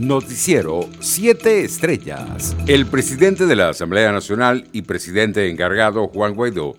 Noticiero 0.00 0.88
7 0.98 1.62
Estrellas. 1.62 2.56
El 2.66 2.86
presidente 2.86 3.44
de 3.44 3.54
la 3.54 3.68
Asamblea 3.68 4.10
Nacional 4.12 4.64
y 4.72 4.80
presidente 4.80 5.50
encargado, 5.50 6.08
Juan 6.08 6.34
Guaidó, 6.34 6.74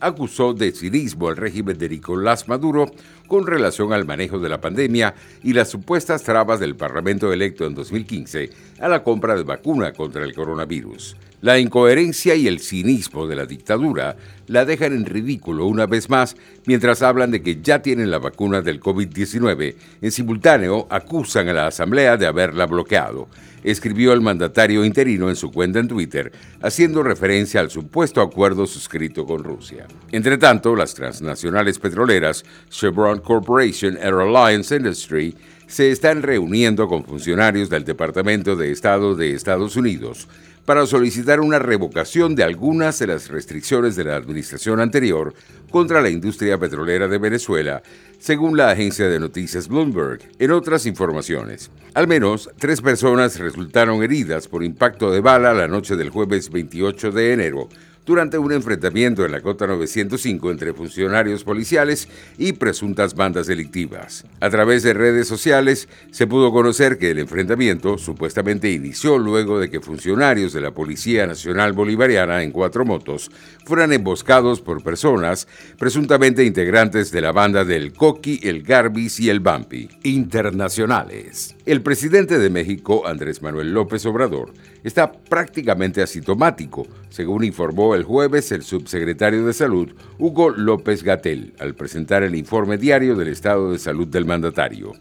acusó 0.00 0.52
de 0.52 0.72
cinismo 0.72 1.28
al 1.28 1.36
régimen 1.36 1.78
de 1.78 1.88
Nicolás 1.88 2.48
Maduro 2.48 2.90
con 3.26 3.46
relación 3.46 3.92
al 3.92 4.04
manejo 4.04 4.38
de 4.38 4.48
la 4.48 4.60
pandemia 4.60 5.14
y 5.42 5.52
las 5.52 5.68
supuestas 5.68 6.22
trabas 6.22 6.60
del 6.60 6.76
Parlamento 6.76 7.32
electo 7.32 7.66
en 7.66 7.74
2015 7.74 8.50
a 8.80 8.88
la 8.88 9.02
compra 9.02 9.34
de 9.36 9.42
vacuna 9.42 9.92
contra 9.92 10.24
el 10.24 10.34
coronavirus. 10.34 11.16
La 11.42 11.58
incoherencia 11.58 12.34
y 12.34 12.48
el 12.48 12.60
cinismo 12.60 13.26
de 13.26 13.36
la 13.36 13.44
dictadura 13.44 14.16
la 14.46 14.64
dejan 14.64 14.94
en 14.94 15.04
ridículo 15.04 15.66
una 15.66 15.86
vez 15.86 16.08
más 16.08 16.34
mientras 16.64 17.02
hablan 17.02 17.30
de 17.30 17.42
que 17.42 17.60
ya 17.60 17.82
tienen 17.82 18.10
la 18.10 18.18
vacuna 18.18 18.62
del 18.62 18.80
COVID-19. 18.80 19.76
En 20.00 20.10
simultáneo 20.10 20.86
acusan 20.88 21.48
a 21.48 21.52
la 21.52 21.66
Asamblea 21.66 22.16
de 22.16 22.26
haberla 22.26 22.66
bloqueado, 22.66 23.28
escribió 23.62 24.12
el 24.12 24.22
mandatario 24.22 24.84
interino 24.84 25.28
en 25.28 25.36
su 25.36 25.52
cuenta 25.52 25.78
en 25.78 25.88
Twitter, 25.88 26.32
haciendo 26.62 27.02
referencia 27.02 27.60
al 27.60 27.70
supuesto 27.70 28.22
acuerdo 28.22 28.66
suscrito 28.66 29.26
con 29.26 29.44
Rusia. 29.44 29.85
Entre 30.12 30.38
tanto, 30.38 30.76
las 30.76 30.94
transnacionales 30.94 31.78
petroleras 31.78 32.44
Chevron 32.70 33.20
Corporation 33.20 33.96
y 33.96 34.06
Alliance 34.06 34.76
Industry 34.76 35.36
se 35.66 35.90
están 35.90 36.22
reuniendo 36.22 36.86
con 36.88 37.04
funcionarios 37.04 37.68
del 37.68 37.84
Departamento 37.84 38.56
de 38.56 38.70
Estado 38.70 39.14
de 39.14 39.32
Estados 39.32 39.76
Unidos 39.76 40.28
para 40.66 40.84
solicitar 40.84 41.40
una 41.40 41.60
revocación 41.60 42.34
de 42.34 42.42
algunas 42.42 42.98
de 42.98 43.06
las 43.06 43.28
restricciones 43.28 43.94
de 43.94 44.04
la 44.04 44.16
administración 44.16 44.80
anterior 44.80 45.32
contra 45.70 46.02
la 46.02 46.10
industria 46.10 46.58
petrolera 46.58 47.06
de 47.06 47.18
Venezuela, 47.18 47.82
según 48.18 48.56
la 48.56 48.70
agencia 48.70 49.08
de 49.08 49.20
noticias 49.20 49.68
Bloomberg. 49.68 50.20
En 50.40 50.50
otras 50.50 50.84
informaciones, 50.86 51.70
al 51.94 52.08
menos 52.08 52.50
tres 52.58 52.80
personas 52.80 53.38
resultaron 53.38 54.02
heridas 54.02 54.48
por 54.48 54.64
impacto 54.64 55.10
de 55.12 55.20
bala 55.20 55.54
la 55.54 55.68
noche 55.68 55.94
del 55.94 56.10
jueves 56.10 56.50
28 56.50 57.12
de 57.12 57.32
enero 57.32 57.68
durante 58.06 58.38
un 58.38 58.52
enfrentamiento 58.52 59.24
en 59.24 59.32
la 59.32 59.40
Cota 59.40 59.66
905 59.66 60.50
entre 60.52 60.72
funcionarios 60.72 61.42
policiales 61.44 62.08
y 62.38 62.52
presuntas 62.52 63.14
bandas 63.14 63.48
delictivas. 63.48 64.24
A 64.40 64.48
través 64.48 64.84
de 64.84 64.94
redes 64.94 65.26
sociales 65.26 65.88
se 66.12 66.26
pudo 66.28 66.52
conocer 66.52 66.98
que 66.98 67.10
el 67.10 67.18
enfrentamiento 67.18 67.98
supuestamente 67.98 68.70
inició 68.70 69.18
luego 69.18 69.58
de 69.58 69.68
que 69.68 69.80
funcionarios 69.80 70.52
de 70.52 70.60
la 70.60 70.70
Policía 70.70 71.26
Nacional 71.26 71.72
Bolivariana 71.72 72.44
en 72.44 72.52
cuatro 72.52 72.84
motos 72.84 73.30
fueran 73.64 73.92
emboscados 73.92 74.60
por 74.60 74.84
personas 74.84 75.48
presuntamente 75.76 76.44
integrantes 76.44 77.10
de 77.10 77.20
la 77.20 77.32
banda 77.32 77.64
del 77.64 77.92
Coqui, 77.92 78.38
el 78.44 78.62
Garbis 78.62 79.18
y 79.18 79.30
el 79.30 79.40
Bampi. 79.40 79.88
Internacionales. 80.04 81.56
El 81.66 81.82
presidente 81.82 82.38
de 82.38 82.50
México, 82.50 83.08
Andrés 83.08 83.42
Manuel 83.42 83.72
López 83.72 84.06
Obrador, 84.06 84.52
está 84.84 85.10
prácticamente 85.10 86.00
asintomático, 86.00 86.86
según 87.08 87.42
informó 87.42 87.95
el 87.96 88.04
jueves 88.04 88.52
el 88.52 88.62
subsecretario 88.62 89.44
de 89.44 89.52
Salud, 89.52 89.88
Hugo 90.18 90.50
López 90.50 91.02
Gatel, 91.02 91.54
al 91.58 91.74
presentar 91.74 92.22
el 92.22 92.36
informe 92.36 92.78
diario 92.78 93.16
del 93.16 93.28
estado 93.28 93.72
de 93.72 93.78
salud 93.78 94.06
del 94.06 94.24
mandatario. 94.24 94.92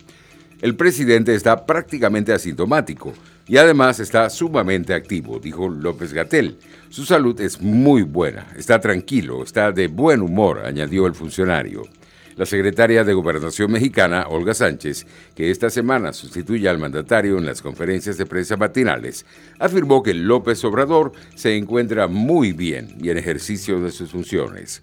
El 0.61 0.75
presidente 0.75 1.35
está 1.35 1.65
prácticamente 1.65 2.33
asintomático 2.33 3.13
y 3.47 3.57
además 3.57 3.99
está 3.99 4.29
sumamente 4.29 4.93
activo, 4.93 5.39
dijo 5.39 5.69
López 5.69 6.13
Gatel. 6.13 6.57
Su 6.89 7.05
salud 7.05 7.39
es 7.41 7.61
muy 7.61 8.01
buena, 8.01 8.47
está 8.57 8.79
tranquilo, 8.79 9.43
está 9.43 9.71
de 9.71 9.87
buen 9.87 10.21
humor, 10.21 10.65
añadió 10.65 11.05
el 11.05 11.13
funcionario. 11.13 11.83
La 12.37 12.45
secretaria 12.45 13.05
de 13.05 13.13
Gobernación 13.13 13.71
mexicana, 13.71 14.27
Olga 14.27 14.53
Sánchez, 14.53 15.07
que 15.35 15.51
esta 15.51 15.69
semana 15.69 16.11
sustituye 16.11 16.67
al 16.67 16.77
mandatario 16.77 17.37
en 17.37 17.45
las 17.45 17.61
conferencias 17.61 18.17
de 18.17 18.25
prensa 18.25 18.57
matinales, 18.57 19.25
afirmó 19.57 20.03
que 20.03 20.13
López 20.13 20.61
Obrador 20.65 21.13
se 21.33 21.55
encuentra 21.55 22.07
muy 22.07 22.51
bien 22.51 22.97
y 23.01 23.09
en 23.09 23.17
ejercicio 23.17 23.79
de 23.79 23.89
sus 23.89 24.11
funciones. 24.11 24.81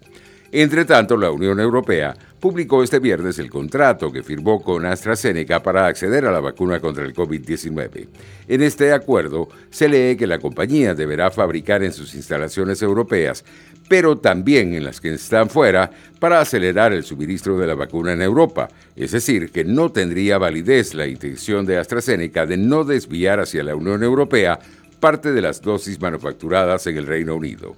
Entre 0.55 0.85
tanto, 0.85 1.17
la 1.17 1.31
Unión 1.31 1.59
Europea 1.61 2.15
publicó 2.39 2.83
este 2.83 2.99
viernes 2.99 3.39
el 3.39 3.49
contrato 3.49 4.13
que 4.13 4.23
firmó 4.23 4.63
con 4.63 4.85
AstraZeneca 4.85 5.63
para 5.63 5.87
acceder 5.87 6.27
a 6.27 6.31
la 6.31 6.41
vacuna 6.41 6.79
contra 6.79 7.07
el 7.07 7.15
COVID-19. 7.15 8.07
En 8.49 8.61
este 8.61 8.93
acuerdo 8.93 9.49
se 9.71 9.89
lee 9.89 10.15
que 10.15 10.27
la 10.27 10.39
compañía 10.39 10.95
deberá 10.95 11.31
fabricar 11.31 11.83
en 11.83 11.95
sus 11.95 12.15
instalaciones 12.15 12.83
europeas, 12.83 13.47
pero 13.89 14.19
también 14.19 14.75
en 14.75 14.85
las 14.85 15.01
que 15.01 15.15
están 15.15 15.49
fuera, 15.49 15.91
para 16.19 16.41
acelerar 16.41 16.93
el 16.93 17.05
suministro 17.05 17.57
de 17.57 17.69
la 17.69 17.75
vacuna 17.75 18.13
en 18.13 18.21
Europa. 18.21 18.69
Es 18.95 19.13
decir, 19.13 19.51
que 19.53 19.65
no 19.65 19.91
tendría 19.91 20.37
validez 20.37 20.93
la 20.93 21.07
intención 21.07 21.65
de 21.65 21.79
AstraZeneca 21.79 22.45
de 22.45 22.59
no 22.59 22.85
desviar 22.85 23.41
hacia 23.41 23.65
la 23.65 23.75
Unión 23.75 24.03
Europea 24.03 24.59
parte 25.01 25.33
de 25.33 25.41
las 25.41 25.63
dosis 25.63 25.99
manufacturadas 25.99 26.87
en 26.89 26.99
el 26.99 27.07
Reino 27.07 27.37
Unido. 27.37 27.75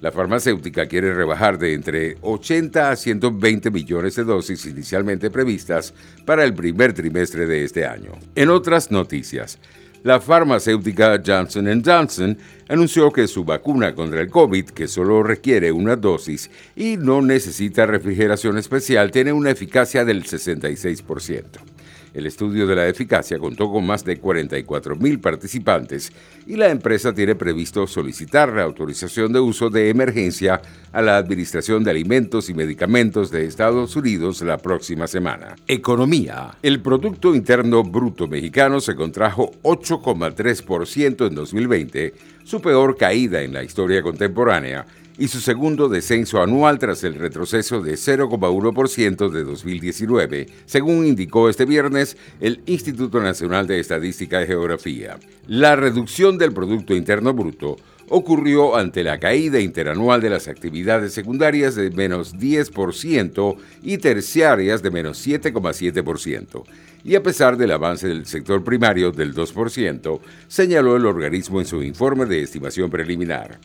La 0.00 0.10
farmacéutica 0.10 0.86
quiere 0.86 1.12
rebajar 1.12 1.58
de 1.58 1.74
entre 1.74 2.16
80 2.22 2.90
a 2.90 2.96
120 2.96 3.70
millones 3.70 4.14
de 4.16 4.24
dosis 4.24 4.64
inicialmente 4.64 5.30
previstas 5.30 5.92
para 6.24 6.42
el 6.44 6.54
primer 6.54 6.94
trimestre 6.94 7.46
de 7.46 7.64
este 7.64 7.84
año. 7.84 8.12
En 8.34 8.48
otras 8.48 8.90
noticias, 8.90 9.58
la 10.02 10.18
farmacéutica 10.18 11.20
Johnson 11.24 11.82
Johnson 11.84 12.38
anunció 12.68 13.12
que 13.12 13.28
su 13.28 13.44
vacuna 13.44 13.94
contra 13.94 14.22
el 14.22 14.30
COVID, 14.30 14.70
que 14.70 14.88
solo 14.88 15.22
requiere 15.22 15.70
una 15.70 15.96
dosis 15.96 16.50
y 16.74 16.96
no 16.96 17.20
necesita 17.20 17.84
refrigeración 17.84 18.56
especial, 18.56 19.10
tiene 19.10 19.34
una 19.34 19.50
eficacia 19.50 20.06
del 20.06 20.24
66%. 20.24 21.69
El 22.12 22.26
estudio 22.26 22.66
de 22.66 22.74
la 22.74 22.88
eficacia 22.88 23.38
contó 23.38 23.70
con 23.70 23.86
más 23.86 24.04
de 24.04 24.18
44 24.18 24.96
mil 24.96 25.20
participantes 25.20 26.12
y 26.46 26.56
la 26.56 26.70
empresa 26.70 27.12
tiene 27.14 27.34
previsto 27.34 27.86
solicitar 27.86 28.52
la 28.52 28.64
autorización 28.64 29.32
de 29.32 29.40
uso 29.40 29.70
de 29.70 29.90
emergencia 29.90 30.60
a 30.92 31.02
la 31.02 31.16
Administración 31.16 31.84
de 31.84 31.92
Alimentos 31.92 32.50
y 32.50 32.54
Medicamentos 32.54 33.30
de 33.30 33.44
Estados 33.44 33.94
Unidos 33.94 34.42
la 34.42 34.58
próxima 34.58 35.06
semana. 35.06 35.54
Economía. 35.68 36.56
El 36.62 36.80
Producto 36.80 37.34
Interno 37.34 37.84
Bruto 37.84 38.26
mexicano 38.26 38.80
se 38.80 38.96
contrajo 38.96 39.52
8,3% 39.62 41.28
en 41.28 41.34
2020, 41.34 42.14
su 42.44 42.60
peor 42.60 42.96
caída 42.96 43.42
en 43.42 43.52
la 43.52 43.62
historia 43.62 44.02
contemporánea 44.02 44.84
y 45.20 45.28
su 45.28 45.40
segundo 45.40 45.90
descenso 45.90 46.40
anual 46.42 46.78
tras 46.78 47.04
el 47.04 47.14
retroceso 47.14 47.82
de 47.82 47.92
0,1% 47.92 49.28
de 49.28 49.44
2019, 49.44 50.46
según 50.64 51.06
indicó 51.06 51.50
este 51.50 51.66
viernes 51.66 52.16
el 52.40 52.62
Instituto 52.64 53.20
Nacional 53.20 53.66
de 53.66 53.80
Estadística 53.80 54.42
y 54.42 54.46
Geografía. 54.46 55.18
La 55.46 55.76
reducción 55.76 56.38
del 56.38 56.54
Producto 56.54 56.96
Interno 56.96 57.34
Bruto 57.34 57.76
ocurrió 58.08 58.74
ante 58.76 59.04
la 59.04 59.20
caída 59.20 59.60
interanual 59.60 60.22
de 60.22 60.30
las 60.30 60.48
actividades 60.48 61.12
secundarias 61.12 61.74
de 61.74 61.90
menos 61.90 62.34
10% 62.36 63.56
y 63.82 63.98
terciarias 63.98 64.82
de 64.82 64.90
menos 64.90 65.26
7,7%. 65.26 66.64
Y 67.04 67.14
a 67.14 67.22
pesar 67.22 67.58
del 67.58 67.72
avance 67.72 68.08
del 68.08 68.24
sector 68.24 68.64
primario 68.64 69.12
del 69.12 69.34
2%, 69.34 70.18
señaló 70.48 70.96
el 70.96 71.04
organismo 71.04 71.60
en 71.60 71.66
su 71.66 71.82
informe 71.82 72.24
de 72.24 72.42
estimación 72.42 72.88
preliminar. 72.88 73.58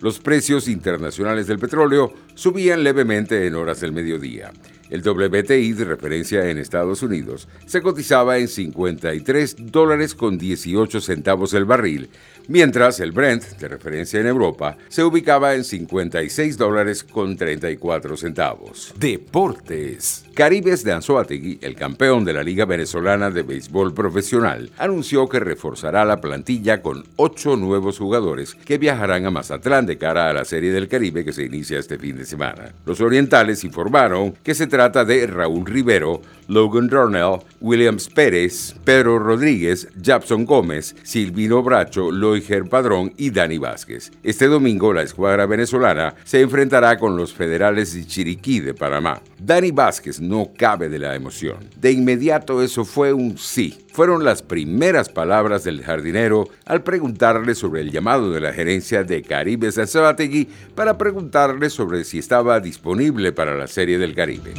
Los 0.00 0.20
precios 0.20 0.68
internacionales 0.68 1.46
del 1.48 1.58
petróleo 1.58 2.12
subían 2.34 2.84
levemente 2.84 3.46
en 3.46 3.56
horas 3.56 3.80
del 3.80 3.92
mediodía. 3.92 4.52
El 4.90 5.02
WTI 5.02 5.72
de 5.72 5.84
referencia 5.84 6.48
en 6.48 6.58
Estados 6.58 7.02
Unidos 7.02 7.48
se 7.66 7.82
cotizaba 7.82 8.38
en 8.38 8.48
53 8.48 9.56
dólares 9.70 10.14
con 10.14 10.38
18 10.38 11.00
centavos 11.00 11.52
el 11.54 11.64
barril, 11.64 12.08
mientras 12.48 12.98
el 13.00 13.12
Brent 13.12 13.44
de 13.58 13.68
referencia 13.68 14.20
en 14.20 14.26
Europa 14.26 14.76
se 14.88 15.04
ubicaba 15.04 15.54
en 15.54 15.64
56 15.64 16.56
dólares 16.56 17.04
con 17.04 17.36
34 17.36 18.16
centavos. 18.16 18.94
Deportes. 18.98 20.24
Caribes 20.34 20.84
de 20.84 20.92
Anzoátegui, 20.92 21.58
el 21.62 21.74
campeón 21.74 22.24
de 22.24 22.32
la 22.32 22.44
Liga 22.44 22.64
Venezolana 22.64 23.30
de 23.30 23.42
Béisbol 23.42 23.92
Profesional, 23.92 24.70
anunció 24.78 25.28
que 25.28 25.40
reforzará 25.40 26.04
la 26.04 26.20
plantilla 26.20 26.80
con 26.80 27.04
ocho 27.16 27.56
nuevos 27.56 27.98
jugadores 27.98 28.54
que 28.54 28.78
viajarán 28.78 29.26
a 29.26 29.30
Mazatlán 29.30 29.86
de 29.86 29.98
cara 29.98 30.30
a 30.30 30.32
la 30.32 30.44
Serie 30.44 30.72
del 30.72 30.88
Caribe 30.88 31.24
que 31.24 31.32
se 31.32 31.44
inicia 31.44 31.78
este 31.78 31.98
fin 31.98 32.16
de 32.16 32.24
semana. 32.24 32.72
Los 32.86 33.00
orientales 33.00 33.64
informaron 33.64 34.32
que 34.42 34.54
se 34.54 34.66
trata 34.78 35.04
de 35.04 35.26
Raúl 35.26 35.66
Rivero, 35.66 36.22
Logan 36.46 36.86
Darnell, 36.86 37.40
Williams 37.60 38.08
Pérez, 38.08 38.76
Pedro 38.84 39.18
Rodríguez, 39.18 39.88
Japson 40.02 40.46
Gómez, 40.46 40.94
Silvino 41.02 41.64
Bracho, 41.64 42.12
Loiger 42.12 42.68
Padrón 42.68 43.12
y 43.16 43.30
Dani 43.30 43.58
Vázquez. 43.58 44.12
Este 44.22 44.46
domingo 44.46 44.94
la 44.94 45.02
escuadra 45.02 45.46
venezolana 45.46 46.14
se 46.24 46.40
enfrentará 46.40 46.96
con 46.96 47.16
los 47.16 47.34
federales 47.34 47.92
de 47.92 48.06
Chiriquí 48.06 48.60
de 48.60 48.72
Panamá. 48.72 49.20
Dani 49.38 49.72
Vázquez 49.72 50.20
no 50.20 50.52
cabe 50.56 50.88
de 50.88 51.00
la 51.00 51.14
emoción. 51.16 51.58
De 51.76 51.90
inmediato 51.90 52.62
eso 52.62 52.84
fue 52.84 53.12
un 53.12 53.36
sí. 53.36 53.84
Fueron 53.92 54.24
las 54.24 54.42
primeras 54.42 55.08
palabras 55.08 55.64
del 55.64 55.82
jardinero 55.82 56.48
al 56.66 56.84
preguntarle 56.84 57.56
sobre 57.56 57.80
el 57.80 57.90
llamado 57.90 58.30
de 58.30 58.40
la 58.40 58.52
gerencia 58.52 59.02
de 59.02 59.22
Caribes 59.22 59.76
Anzoátegui 59.76 60.48
para 60.76 60.96
preguntarle 60.96 61.68
sobre 61.68 62.04
si 62.04 62.18
estaba 62.18 62.60
disponible 62.60 63.32
para 63.32 63.56
la 63.56 63.66
Serie 63.66 63.98
del 63.98 64.14
Caribe. 64.14 64.54